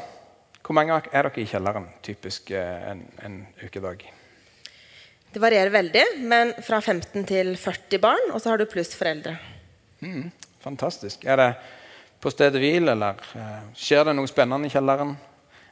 [0.61, 4.03] Hvor mange er dere i kjelleren typisk eh, en, en ukedag?
[5.31, 9.37] Det varierer veldig, men fra 15 til 40 barn, og så har du pluss foreldre.
[10.03, 10.27] Mm,
[10.59, 11.23] fantastisk.
[11.23, 11.49] Er det
[12.21, 15.13] på stedet hvil, eller uh, skjer det noe spennende i kjelleren?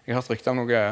[0.05, 0.83] Jeg har hørt rykter om noe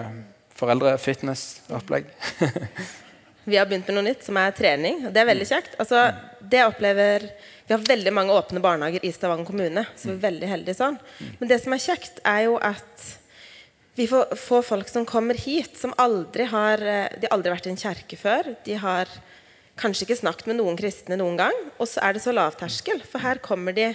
[0.57, 2.09] foreldrefitnessopplegg.
[3.47, 5.05] Vi har begynt med noe nytt, som er trening.
[5.07, 5.77] og Det er veldig kjekt.
[5.79, 6.01] Altså,
[6.43, 7.23] det opplever
[7.67, 10.99] Vi har veldig mange åpne barnehager i Stavanger kommune, så vi er veldig heldige sånn.
[11.39, 13.07] Men det som er kjekt, er jo at
[13.97, 17.73] vi får, får folk som kommer hit, som aldri har De har aldri vært i
[17.73, 18.51] en kjerke før.
[18.65, 19.09] De har
[19.77, 21.57] kanskje ikke snakket med noen kristne noen gang.
[21.77, 23.93] Og så er det så lavterskel, for her kommer de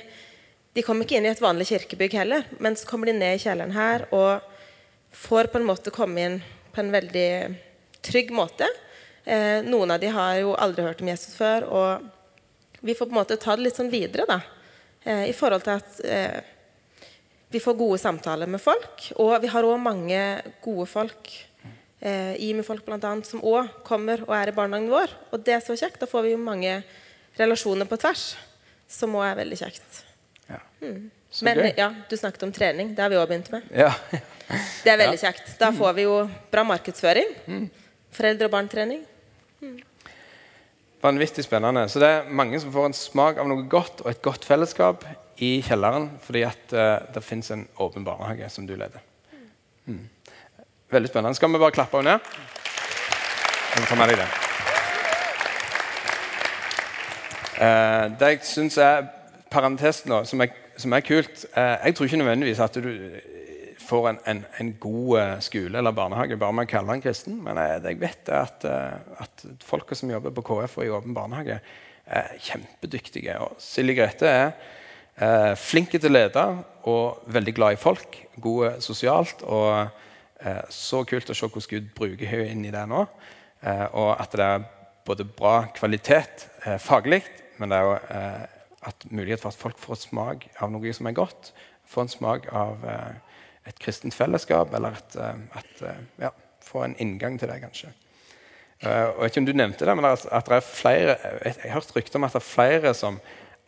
[0.72, 3.40] De kommer ikke inn i et vanlig kirkebygg heller, men så kommer de ned i
[3.42, 4.40] kjelleren her og
[5.12, 6.38] får på en måte komme inn
[6.72, 7.32] på en veldig
[8.00, 8.66] trygg måte.
[9.24, 11.66] Eh, noen av de har jo aldri hørt om Jesus før.
[11.68, 14.40] Og vi får på en måte ta det litt sånn videre, da.
[15.04, 16.40] Eh, I forhold til at eh,
[17.52, 19.08] vi får gode samtaler med folk.
[19.20, 20.20] Og vi har òg mange
[20.64, 21.32] gode folk,
[22.00, 25.12] eh, IMI-folk bl.a., som òg kommer og er i barnehagen vår.
[25.32, 26.00] Og det er så kjekt.
[26.00, 26.80] Da får vi jo mange
[27.38, 28.32] relasjoner på tvers,
[28.88, 30.02] som òg er veldig kjekt.
[30.48, 30.60] Ja.
[30.80, 31.10] Mm.
[31.42, 32.92] Men ja, du snakket om trening.
[32.96, 33.68] Det har vi òg begynt med.
[33.72, 33.92] Ja.
[34.84, 35.54] det er veldig kjekt.
[35.60, 36.18] Da får vi jo
[36.52, 37.32] bra markedsføring.
[37.46, 37.70] Mm.
[38.12, 39.06] Foreldre- og barntrening.
[41.02, 41.88] Vanvittig spennende.
[41.88, 45.02] Så det er mange som får en smak av noe godt og et godt fellesskap
[45.42, 49.02] i kjelleren fordi at uh, det fins en åpen barnehage som du leder.
[49.86, 50.04] Mm.
[50.94, 51.34] Veldig spennende.
[51.34, 52.38] Skal vi bare klappe henne ned?
[53.72, 54.28] Jeg ta med deg det.
[57.58, 59.02] Uh, det jeg syns er
[59.50, 62.90] parentes nå, som er, som er kult uh, Jeg tror ikke nødvendigvis at du
[63.92, 67.38] får en, en, en, god eh, skole eller barnehage bare man kaller kalle den kristen.
[67.44, 71.16] Men jeg, jeg vet at, eh, at folka som jobber på KF og i åpen
[71.16, 71.60] barnehage,
[72.12, 73.36] er kjempedyktige.
[73.44, 74.46] Og Silje Grete er
[75.16, 76.46] eh, flink til å lede
[76.90, 78.18] og veldig glad i folk.
[78.42, 79.44] God sosialt.
[79.46, 79.70] Og
[80.42, 83.04] eh, så kult å se hvordan Gud bruker henne inn i det nå.
[83.62, 84.66] Eh, og at det er
[85.06, 87.22] både bra kvalitet eh, faglig,
[87.60, 87.94] men det er jo
[88.82, 91.52] at mulighet for at folk får smak av noe som er godt.
[91.86, 93.31] Får en smak av eh,
[93.66, 96.30] et kristent fellesskap, eller et, eh, et, eh, ja,
[96.62, 97.92] få en inngang til det, kanskje.
[98.82, 101.54] Uh, og jeg vet ikke om du nevnte det, men at det er flere, jeg,
[101.54, 103.20] jeg har hørt rykter om at det er flere som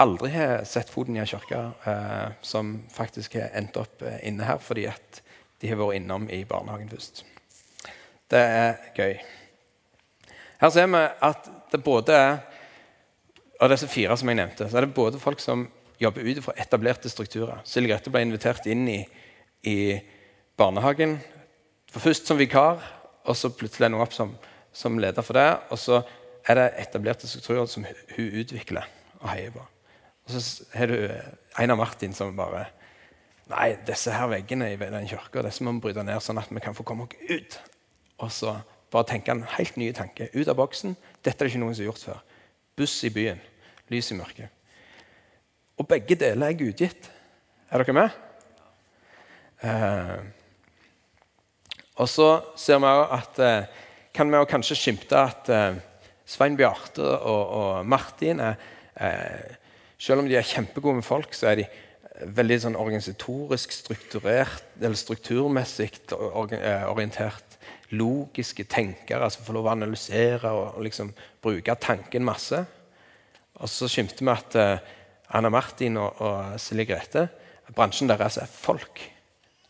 [0.03, 4.43] aldri har sett foten i en kirke, uh, som faktisk har endt opp uh, inne
[4.49, 5.21] her fordi at
[5.63, 7.23] de har vært innom i barnehagen først.
[8.27, 9.15] Det er gøy.
[10.65, 12.35] Her ser vi at det både er
[13.63, 15.69] av disse fire som jeg nevnte, så er det både folk som
[16.03, 17.63] jobber ut fra etablerte strukturer.
[17.69, 18.99] Silje Grete ble invitert inn i,
[19.67, 20.01] i
[20.59, 21.19] barnehagen.
[21.93, 22.83] For først som vikar,
[23.25, 24.35] og så plutselig ender hun opp som,
[24.73, 25.49] som, leder for det.
[25.71, 26.01] Og så
[26.49, 28.89] er det etablerte strukturer som hun utvikler
[29.21, 29.63] og heier på.
[30.25, 30.97] Og så har du
[31.61, 32.67] Einar Martin som bare
[33.45, 36.73] Nei, disse her veggene i den kirka må vi bryte ned, sånn at vi kan
[36.73, 37.59] få komme oss ut.
[38.25, 38.55] Og så
[38.89, 40.31] bare tenke en helt ny tanke.
[40.33, 40.95] Ut av boksen.
[41.21, 42.23] Dette er det ikke noen som har gjort før.
[42.81, 43.43] Buss i byen.
[43.93, 44.49] Lys i mørket.
[45.77, 47.11] Og begge deler er gudgitt.
[47.69, 48.17] Er dere med?
[49.65, 50.19] Eh,
[52.03, 53.83] og så ser vi også at eh,
[54.15, 55.79] kan vi kanskje skimte at eh,
[56.27, 58.61] Svein Bjarte og, og Martin er,
[58.97, 59.55] eh,
[59.99, 61.65] Selv om de er kjempegode med folk, så er de
[62.35, 67.57] veldig sånn organisatorisk strukturert, eller strukturmessig eh, orientert.
[67.95, 72.59] Logiske tenkere som altså får lov å analysere og, og liksom bruke tanken masse.
[73.63, 74.95] Og så skimter vi at uh,
[75.39, 77.29] Anna Martin og, og Silje Grete
[77.73, 79.01] bransjen deres er folk.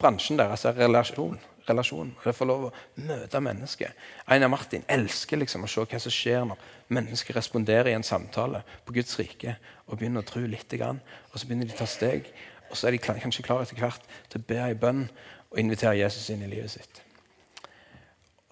[0.00, 1.38] Bransjen deres er relasjon.
[1.68, 2.11] relasjon.
[2.24, 2.72] Det får lov å
[3.07, 3.94] møte mennesker.
[4.28, 8.61] Einar Martin elsker liksom å se hva som skjer når mennesker responderer i en samtale
[8.85, 10.74] på Guds rike og begynner å tro litt.
[10.76, 12.28] Og så begynner de å ta steg.
[12.68, 15.07] Og så er de kanskje klare etter hvert til å be i bønn
[15.50, 17.00] og invitere Jesus inn i livet sitt.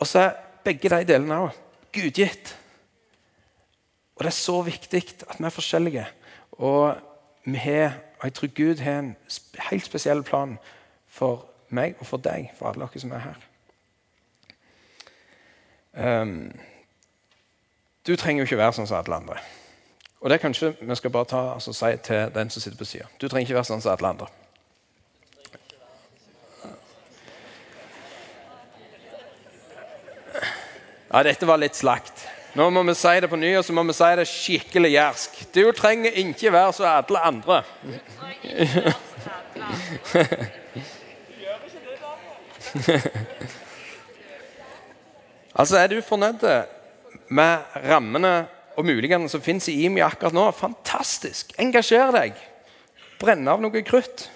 [0.00, 2.56] Og så er begge de delene òg gudgitt.
[4.16, 6.06] Og det er så viktig at vi er forskjellige.
[6.62, 6.94] Og
[7.44, 9.16] vi har, og jeg tror Gud har en
[9.70, 10.56] helt spesiell plan
[11.12, 13.40] for meg og for deg, for alle dere som er her.
[15.92, 16.52] Um,
[18.06, 19.40] du trenger jo ikke være sånn som alle andre.
[20.22, 23.10] Og det kanskje vi skal bare ta, altså, si til den som sitter på sida.
[23.20, 24.30] Du trenger ikke være sånn som alle andre.
[31.12, 32.24] Ja, dette var litt slakt.
[32.56, 35.38] Nå må vi si det på ny, og så må vi si det skikkelig jærsk.
[35.52, 37.62] Du trenger ikke være så alle andre.
[45.58, 46.44] altså, er du fornøyd
[47.32, 48.32] med rammene
[48.76, 50.46] og mulighetene som fins i IMI akkurat nå?
[50.56, 51.52] Fantastisk!
[51.60, 52.38] Engasjer deg.
[53.20, 54.28] Brenne av noe krutt.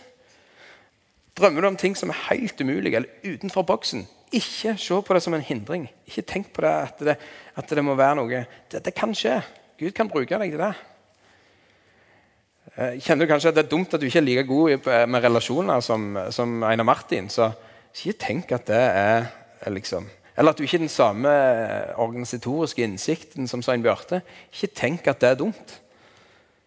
[1.36, 4.06] Drømmer du om ting som er helt umulige eller utenfor boksen?
[4.34, 5.86] Ikke se på det som en hindring.
[6.08, 7.16] Ikke tenk på det at det,
[7.56, 9.38] at det må være noe det, kan skje.
[9.78, 10.72] Gud kan bruke deg til det.
[12.76, 15.24] Eh, kjenner du kanskje at det er dumt at du ikke er like god med
[15.24, 17.28] relasjoner som, som Einar Martin?
[17.32, 17.50] Så
[17.96, 21.30] ikke tenk at det er liksom Eller at du ikke har den samme
[21.96, 24.20] organisatoriske innsikten som Svein Bjarte.
[24.52, 25.80] Ikke tenk at det er dumt.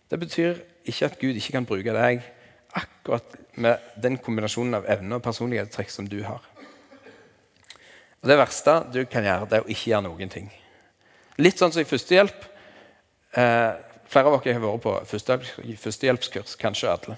[0.09, 2.23] Det betyr ikke at Gud ikke kan bruke deg
[2.73, 6.41] akkurat med den kombinasjonen av evne og personlighetstrekk som du har.
[8.21, 10.49] Og Det verste du kan gjøre, det er å ikke gjøre noen ting.
[11.37, 12.45] Litt sånn som i førstehjelp.
[13.37, 13.71] Eh,
[14.09, 14.97] flere av dere har vært på
[15.85, 17.17] førstehjelpskurs, kanskje alle.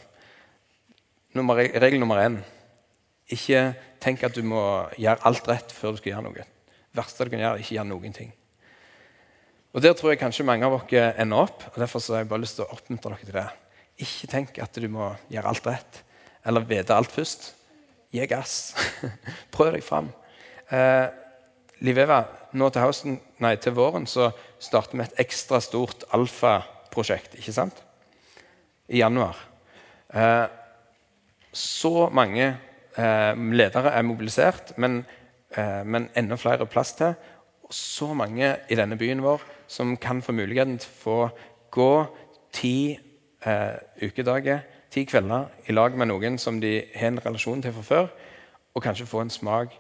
[1.34, 2.42] Nummer, regel nummer én
[3.32, 3.64] ikke
[4.02, 4.62] tenk at du må
[5.00, 6.46] gjøre alt rett før du skal gjøre noe.
[6.92, 8.32] Det verste du kan gjøre, er ikke gjøre noen ting.
[9.72, 11.64] Og Der tror jeg kanskje mange av dere ender opp.
[11.72, 13.48] og Derfor har jeg bare lyst til å oppmuntre dere til det.
[14.04, 16.02] Ikke tenk at du må gjøre alt rett
[16.46, 17.54] eller vite alt først.
[18.12, 18.74] Gi gass.
[19.54, 20.10] Prøv deg fram.
[20.72, 21.08] Eh,
[21.86, 24.30] Liveva, nå til, høsten, nei, til våren så
[24.62, 27.38] starter vi et ekstra stort alfaprosjekt.
[27.40, 27.80] ikke sant?
[28.92, 29.40] I januar.
[30.12, 30.48] Eh,
[31.54, 32.52] så mange
[32.98, 35.06] ledere er mobilisert, men,
[35.58, 37.14] eh, men enda flere plass til.
[37.64, 41.30] Og så mange i denne byen vår som kan få muligheten til å få
[41.72, 42.06] gå
[42.54, 43.00] ti
[43.46, 44.60] eh, ukedager,
[44.92, 48.08] ti kvelder, i lag med noen som de har en relasjon til fra før,
[48.76, 49.76] og kanskje få en smak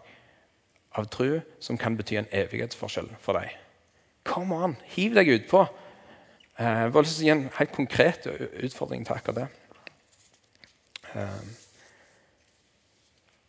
[0.96, 3.52] av tru som kan bety en evighetsforskjell for deg.
[4.24, 5.66] Kom an, hiv deg utpå.
[6.60, 8.28] Eh, jeg vil gi en helt konkret
[8.64, 9.48] utfordring til akkurat det.
[11.16, 11.61] Eh,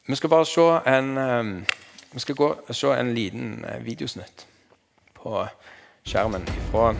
[0.06, 1.62] vi skal bare se en, eh,
[2.12, 4.46] vi gå, se en liten videosnutt
[5.14, 5.46] på
[6.04, 6.94] skjermen fra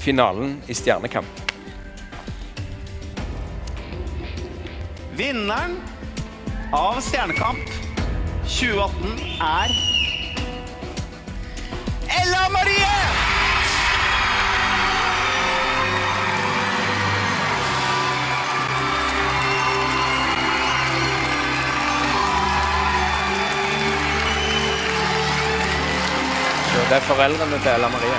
[0.00, 1.42] finalen i Stjernekamp.
[5.16, 5.76] Vinneren
[6.72, 7.68] av Stjernekamp
[8.48, 9.76] 2018 er
[12.22, 13.31] Ella Marie!
[26.92, 28.16] Det er foreldrene til Ella Marie.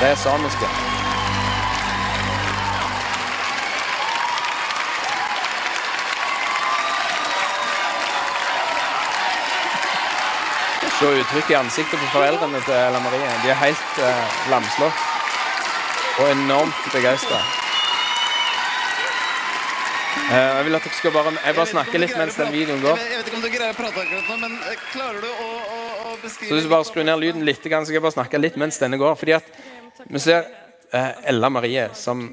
[0.00, 0.66] Det er samiske.
[10.98, 13.34] Se uttrykket i ansiktet på foreldrene til Ella Marie.
[13.42, 15.02] De er helt eh, lamslått.
[16.18, 17.42] og enormt begeistra.
[20.30, 22.96] jeg vil at dere skal bare Jeg bare snakke litt mens den videoen går.
[22.96, 25.50] Jeg vet ikke om du greier å prate akkurat nå, men eh, klarer du å,
[25.78, 25.87] å,
[26.24, 28.80] Så hvis du bare skrur ned lyden litt, så skal jeg bare snakke litt mens
[28.80, 29.16] denne går.
[29.18, 29.48] Fordi at
[30.08, 30.46] vi ser
[30.92, 32.24] eh, Ella Marie som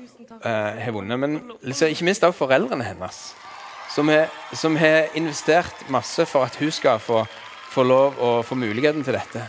[0.41, 3.23] eh, har vunnet, men liksom, ikke minst også foreldrene hennes.
[3.95, 7.23] Som har, som har investert masse for at hun skal få,
[7.71, 9.45] få lov å få muligheten til dette.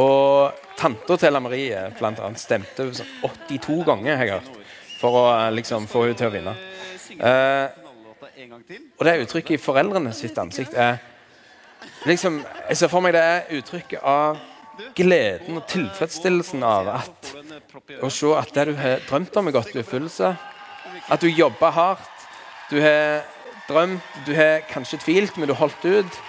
[0.00, 4.66] Og tanta til Ella Marie blant annet, stemte sånn 82 ganger har jeg hørt,
[5.00, 6.58] for å eh, liksom, få henne til å vinne.
[7.12, 7.78] Eh,
[8.98, 11.00] og det uttrykket i foreldrene sitt ansikt er
[12.06, 14.40] liksom, Jeg ser for meg det er uttrykket av
[14.96, 17.32] gleden og tilfredsstillelsen av at
[18.02, 20.32] å se at det du har drømt om, er gått i oppfyllelse.
[21.12, 22.26] At du jobber hardt.
[22.70, 23.22] Du har
[23.68, 26.22] drømt, du har kanskje tvilt, men du har holdt ut.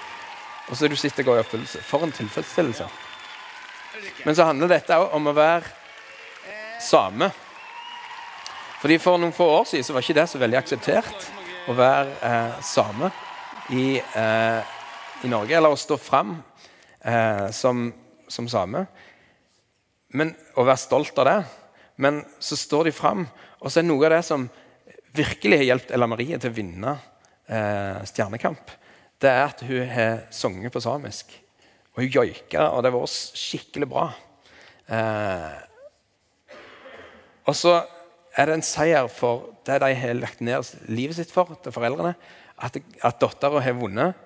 [0.70, 1.84] Og så er du sitter og går i oppfyllelse.
[1.88, 2.90] For en tilfredsstillelse.
[4.26, 5.72] Men så handler dette òg om å være
[6.84, 7.32] same.
[8.84, 11.28] Fordi For noen få år siden så var ikke det så veldig akseptert
[11.72, 13.12] å være eh, same
[13.72, 14.74] i, eh,
[15.24, 15.56] i Norge.
[15.58, 16.36] Eller å stå fram
[17.00, 17.88] eh, som,
[18.28, 18.86] som same.
[20.14, 21.40] Men, og være stolt av det.
[22.04, 23.26] Men så står de fram,
[23.62, 24.48] og så er noe av det som
[25.14, 26.96] virkelig har hjulpet Ella Marie til å vinne
[27.46, 28.72] eh, Stjernekamp,
[29.22, 31.36] det er at hun har sunget på samisk.
[31.94, 34.08] Og hun joika, og det var også skikkelig bra.
[34.90, 35.60] Eh,
[37.46, 37.78] og så
[38.34, 42.16] er det en seier for det de har lagt ned livet sitt for, til foreldrene.
[42.58, 44.18] At, at dattera har vunnet.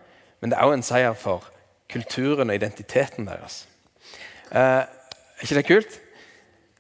[0.42, 1.46] Men det er òg en seier for
[1.92, 3.64] kulturen og identiteten deres.
[4.52, 4.84] Eh,
[5.44, 6.00] ikke det kult?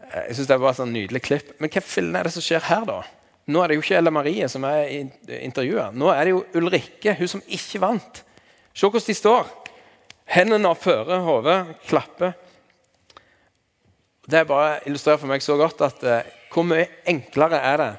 [0.08, 1.54] Eh, Jeg synes det er et sånn nydelig klipp.
[1.60, 3.02] Men hva fillen er det som skjer her, da?
[3.48, 4.90] Nå er det jo ikke Ella Marie som er
[5.40, 5.90] intervjua.
[5.96, 8.24] Nå er det jo Ulrikke, hun som ikke vant.
[8.76, 9.48] Se hvordan de står.
[10.28, 12.34] Hendene føre hodet, klapper.
[14.28, 17.92] Det bare illustrerer for meg så godt at eh, hvor mye enklere er det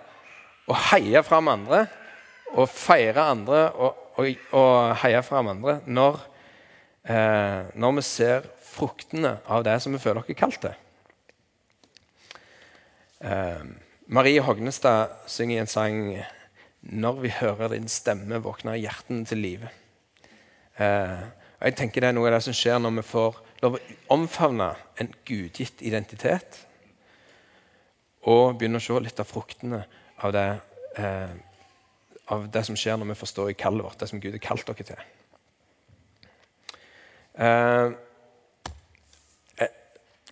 [0.69, 1.87] å heie fram andre
[2.53, 6.21] og feire andre og, og, og heie fram andre når,
[7.09, 10.75] eh, når vi ser fruktene av det som vi føler oss kalt til.
[13.21, 13.65] Eh,
[14.09, 16.25] Marie Hognestad synger i en sang
[16.83, 19.69] 'Når vi hører din stemme, våkner hjertene til live'.
[20.79, 21.19] Eh,
[21.61, 23.81] jeg tenker Det er noe av det som skjer når vi får lov å
[24.15, 26.67] omfavne en gudgitt identitet
[28.23, 29.85] og begynne å se litt av fruktene
[30.23, 30.61] av det,
[30.97, 31.35] eh,
[32.35, 34.69] av det som skjer når vi forstår i kallet vårt, det som Gud har kalt
[34.69, 35.03] dere til.
[37.39, 37.91] Eh,
[39.65, 39.75] eh,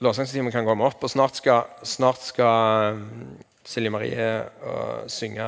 [0.05, 4.27] Lovsangstimen kan komme opp, og snart skal, snart skal mm, Silje Marie
[4.63, 5.47] uh, synge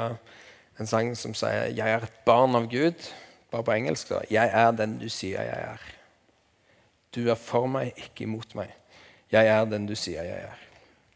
[0.79, 3.13] en sang som sier 'Jeg er et barn av Gud'.
[3.51, 4.09] Bare på engelsk.
[4.09, 4.21] da.
[4.31, 5.95] 'Jeg er den du sier jeg er'.
[7.15, 8.75] Du er for meg, ikke imot meg.
[9.33, 10.59] Jeg er den du sier jeg er.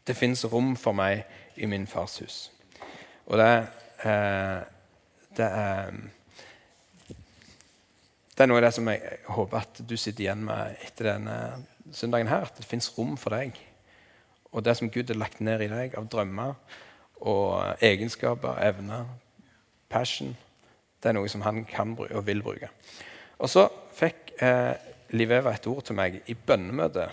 [0.07, 1.23] Det fins rom for meg
[1.55, 2.51] i min fars hus.
[3.25, 3.67] Og det,
[4.05, 4.61] eh,
[5.37, 5.95] det er
[8.33, 11.35] Det er noe av det som jeg håper at du sitter igjen med etter denne
[11.93, 12.27] søndagen.
[12.27, 13.59] her, At det fins rom for deg.
[14.51, 16.55] Og det som Gud har lagt ned i deg av drømmer
[17.21, 19.05] og egenskaper, evner,
[19.89, 20.35] passion,
[21.03, 22.69] det er noe som han kan og vil bruke.
[23.37, 24.73] Og så fikk eh,
[25.13, 27.09] Liv Eva et ord til meg i bønnemøtet.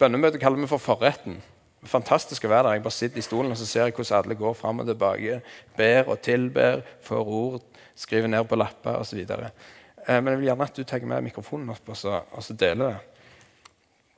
[0.00, 1.42] Bønnemøtet kaller vi for forretten.
[1.82, 2.76] Fantastisk å være der.
[2.78, 5.40] Jeg bare sitter i stolen og så ser jeg hvordan alle går fram og tilbake.
[5.76, 7.62] Ber og tilber, får ord,
[7.98, 9.22] skriver ned på lapper osv.
[9.22, 12.54] Eh, men jeg vil gjerne at du tar med mikrofonen opp og så, og så
[12.58, 13.00] deler det.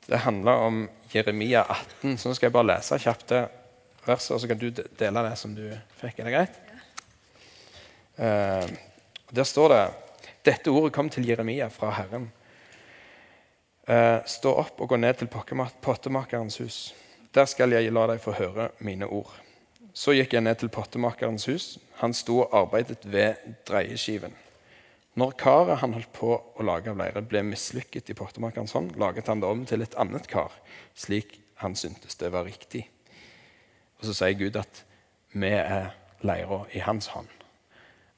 [0.05, 0.83] Det handler om
[1.15, 3.45] Jeremia 18, så nå skal jeg bare lese kjapt det
[4.05, 5.65] verset, og så kan du dele det som du
[5.97, 6.19] fikk.
[6.21, 6.59] Er det greit?
[8.21, 8.75] Eh,
[9.35, 9.85] der står det
[10.45, 12.29] Dette ordet kom til Jeremia fra Herren.
[13.89, 16.79] Eh, stå opp og gå ned til pottemakerens hus.
[17.35, 19.33] Der skal jeg la deg få høre mine ord.
[19.95, 21.67] Så gikk jeg ned til pottemakerens hus.
[22.01, 23.35] Han sto og arbeidet ved
[23.67, 24.35] dreieskiven.
[25.15, 29.31] Når karet han holdt på å lage av leire, ble mislykket i pottemakerens hånd, laget
[29.31, 30.51] han det om til et annet kar,
[30.99, 32.89] slik han syntes det var riktig.
[34.01, 34.83] Og så sier Gud at
[35.35, 35.93] vi er
[36.27, 37.31] leira i hans hånd.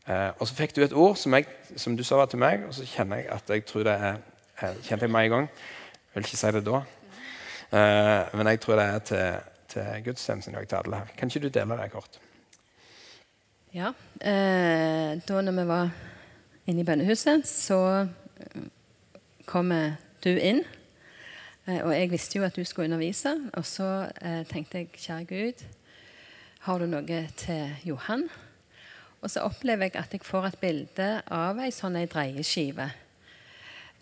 [0.08, 2.64] Eh, og så fikk du et ord som, jeg, som du sa var til meg,
[2.64, 4.24] og så kjenner jeg at jeg tror det er
[4.56, 5.48] jeg kjente jeg meg i gang.
[5.50, 6.78] Jeg vil ikke si det da.
[7.72, 11.12] Eh, men jeg tror det er til, til gudstjenesten i dag til alle her.
[11.18, 12.20] Kan ikke du dele det kort?
[13.74, 13.92] Ja.
[14.20, 15.90] Eh, da når vi var
[16.66, 18.06] inne i bønnehuset, så
[19.46, 20.62] kommer eh, du inn.
[21.66, 23.34] Eh, og jeg visste jo at du skulle undervise.
[23.52, 25.64] Og så eh, tenkte jeg, kjære Gud,
[26.66, 28.28] har du noe til Johan?
[29.20, 32.90] Og så opplever jeg at jeg får et bilde av ei sånn ei dreieskive.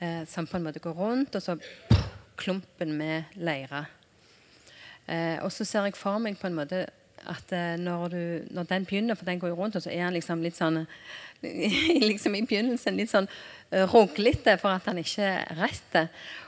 [0.03, 1.57] Eh, som på en måte går rundt, og så
[2.41, 3.85] klumpen med leire.
[5.07, 6.87] Eh, og så ser jeg for meg på en måte
[7.25, 8.23] at eh, når, du,
[8.57, 10.85] når den begynner, for den går jo rundt, og så er han liksom litt sånn
[12.11, 15.99] liksom I begynnelsen litt sånn uh, ruglete for at han ikke er rett.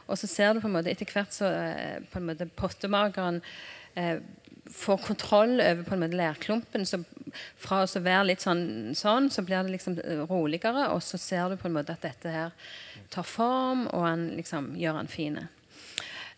[0.07, 3.43] Og så ser du på en måte etter hvert så eh, på en måte pottemakeren
[3.99, 4.22] eh,
[4.72, 6.87] får kontroll over på en måte lærklumpen.
[6.87, 7.03] Så
[7.62, 10.89] fra å være litt sånn, sånn, så blir det liksom eh, roligere.
[10.95, 12.72] Og så ser du på en måte at dette her
[13.12, 15.41] tar form, og han liksom gjør han fin.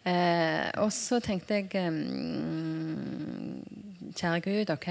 [0.06, 3.64] Eh, og så tenkte jeg um,
[4.16, 4.88] Kjære Gud, OK,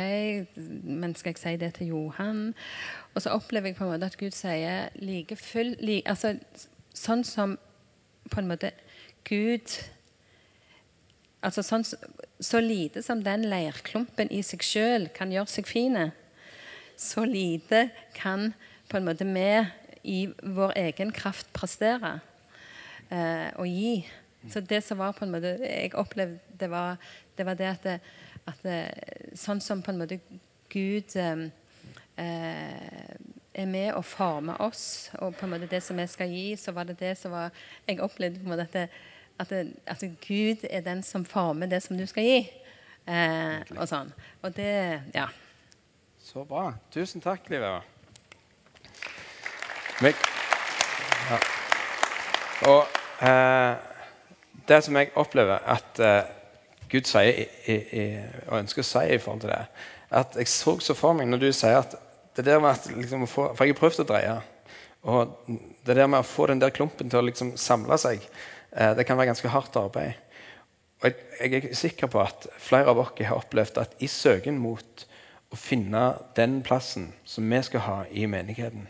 [0.84, 2.54] men skal jeg si det til Johan?
[3.16, 6.36] Og så opplever jeg på en måte at Gud sier like full li, altså,
[6.98, 7.58] Sånn som
[8.32, 8.72] på en måte
[9.28, 9.74] Gud
[11.46, 11.86] altså sånn,
[12.40, 16.12] Så lite som den leirklumpen i seg sjøl kan gjøre seg fine,
[16.98, 17.88] så lite
[18.18, 18.52] kan
[18.90, 19.50] på en måte vi
[20.08, 22.20] i vår egen kraft prestere
[23.12, 24.06] eh, og gi.
[24.50, 26.98] Så det som var på en måte jeg opplevde, det var
[27.38, 27.88] det, var det at,
[28.48, 28.68] at
[29.38, 30.20] Sånn som på en måte
[30.72, 31.48] Gud eh,
[32.18, 33.18] eh
[33.58, 36.72] er med og former oss, og på en måte det som vi skal gi, så
[36.72, 37.50] var det det som var
[37.88, 38.90] Jeg opplevde på en måte at, det,
[39.40, 42.50] at, det, at Gud er den som former det som du skal gi.
[43.08, 44.14] Eh, og sånn.
[44.44, 45.28] Og det Ja.
[46.22, 46.74] Så bra.
[46.92, 47.64] Tusen takk, Liv
[50.02, 50.16] Meg.
[51.30, 51.38] Ja.
[52.68, 52.86] Og
[53.22, 53.97] eh,
[54.68, 56.34] det som jeg opplever at eh,
[56.92, 57.48] Gud sier
[58.48, 59.64] og ønsker å si i forhold til det,
[60.16, 61.98] at jeg så så for meg når du sier at
[62.38, 64.36] det der med at liksom, For jeg har prøvd å dreie.
[65.10, 65.34] Og
[65.86, 68.22] det der med å få den der klumpen til å liksom samle seg,
[68.72, 70.14] eh, det kan være ganske hardt arbeid.
[71.02, 74.58] Og jeg, jeg, er sikker på at flere av oss har opplevd at i søken
[74.62, 75.06] mot
[75.50, 76.04] å finne
[76.38, 78.88] den plassen som vi skal ha i menigheten,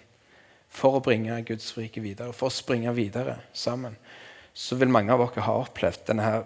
[0.68, 3.96] for å bringe Guds rike videre, for å springe videre sammen,
[4.58, 6.46] så vil mange av dere ha opplevd denne her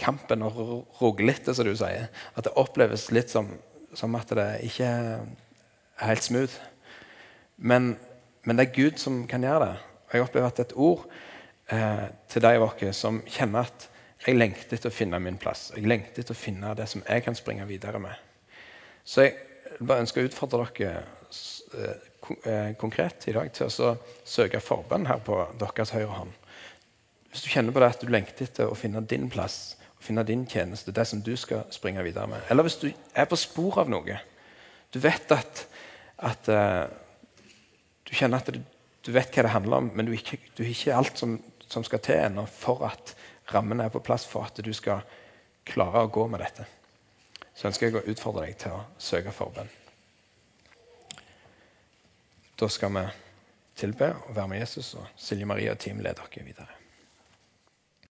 [0.00, 0.60] kampen og
[1.00, 2.08] ruglete, som du sier.
[2.36, 3.50] At det oppleves litt som,
[3.96, 5.26] som at det ikke er
[6.00, 6.56] helt smooth.
[7.56, 7.94] Men,
[8.44, 9.74] men, det er Gud som kan gjøre det.
[10.06, 11.04] Og jeg opplever at et ord
[11.72, 13.88] eh, til de av dere som kjenner at
[14.26, 15.68] jeg lengter etter å finne min plass.
[15.76, 18.16] Jeg lengter etter å finne det som jeg kan springe videre med.
[19.04, 21.04] Så jeg bare ønsker å utfordre dere
[21.76, 22.08] eh,
[22.48, 26.34] eh, konkret i dag til å søke forbønn her på deres høyre hånd.
[27.36, 30.22] Hvis du kjenner på det at du lengter etter å finne din plass, å finne
[30.24, 32.46] din tjeneste, det som du skal springe videre med.
[32.48, 34.16] Eller hvis du er på spor av noe.
[34.88, 35.66] Du vet at
[36.16, 36.88] at uh,
[38.08, 38.62] du kjenner at du,
[39.04, 41.36] du, vet hva det handler om, men du har ikke alt som,
[41.68, 43.12] som skal til ennå for at
[43.52, 45.04] rammene er på plass for at du skal
[45.68, 46.64] klare å gå med dette.
[47.52, 49.68] Så ønsker jeg å utfordre deg til å søke forbønn.
[52.56, 53.04] Da skal vi
[53.76, 56.75] tilbe og være med Jesus, og Silje Marie og team leder dere videre.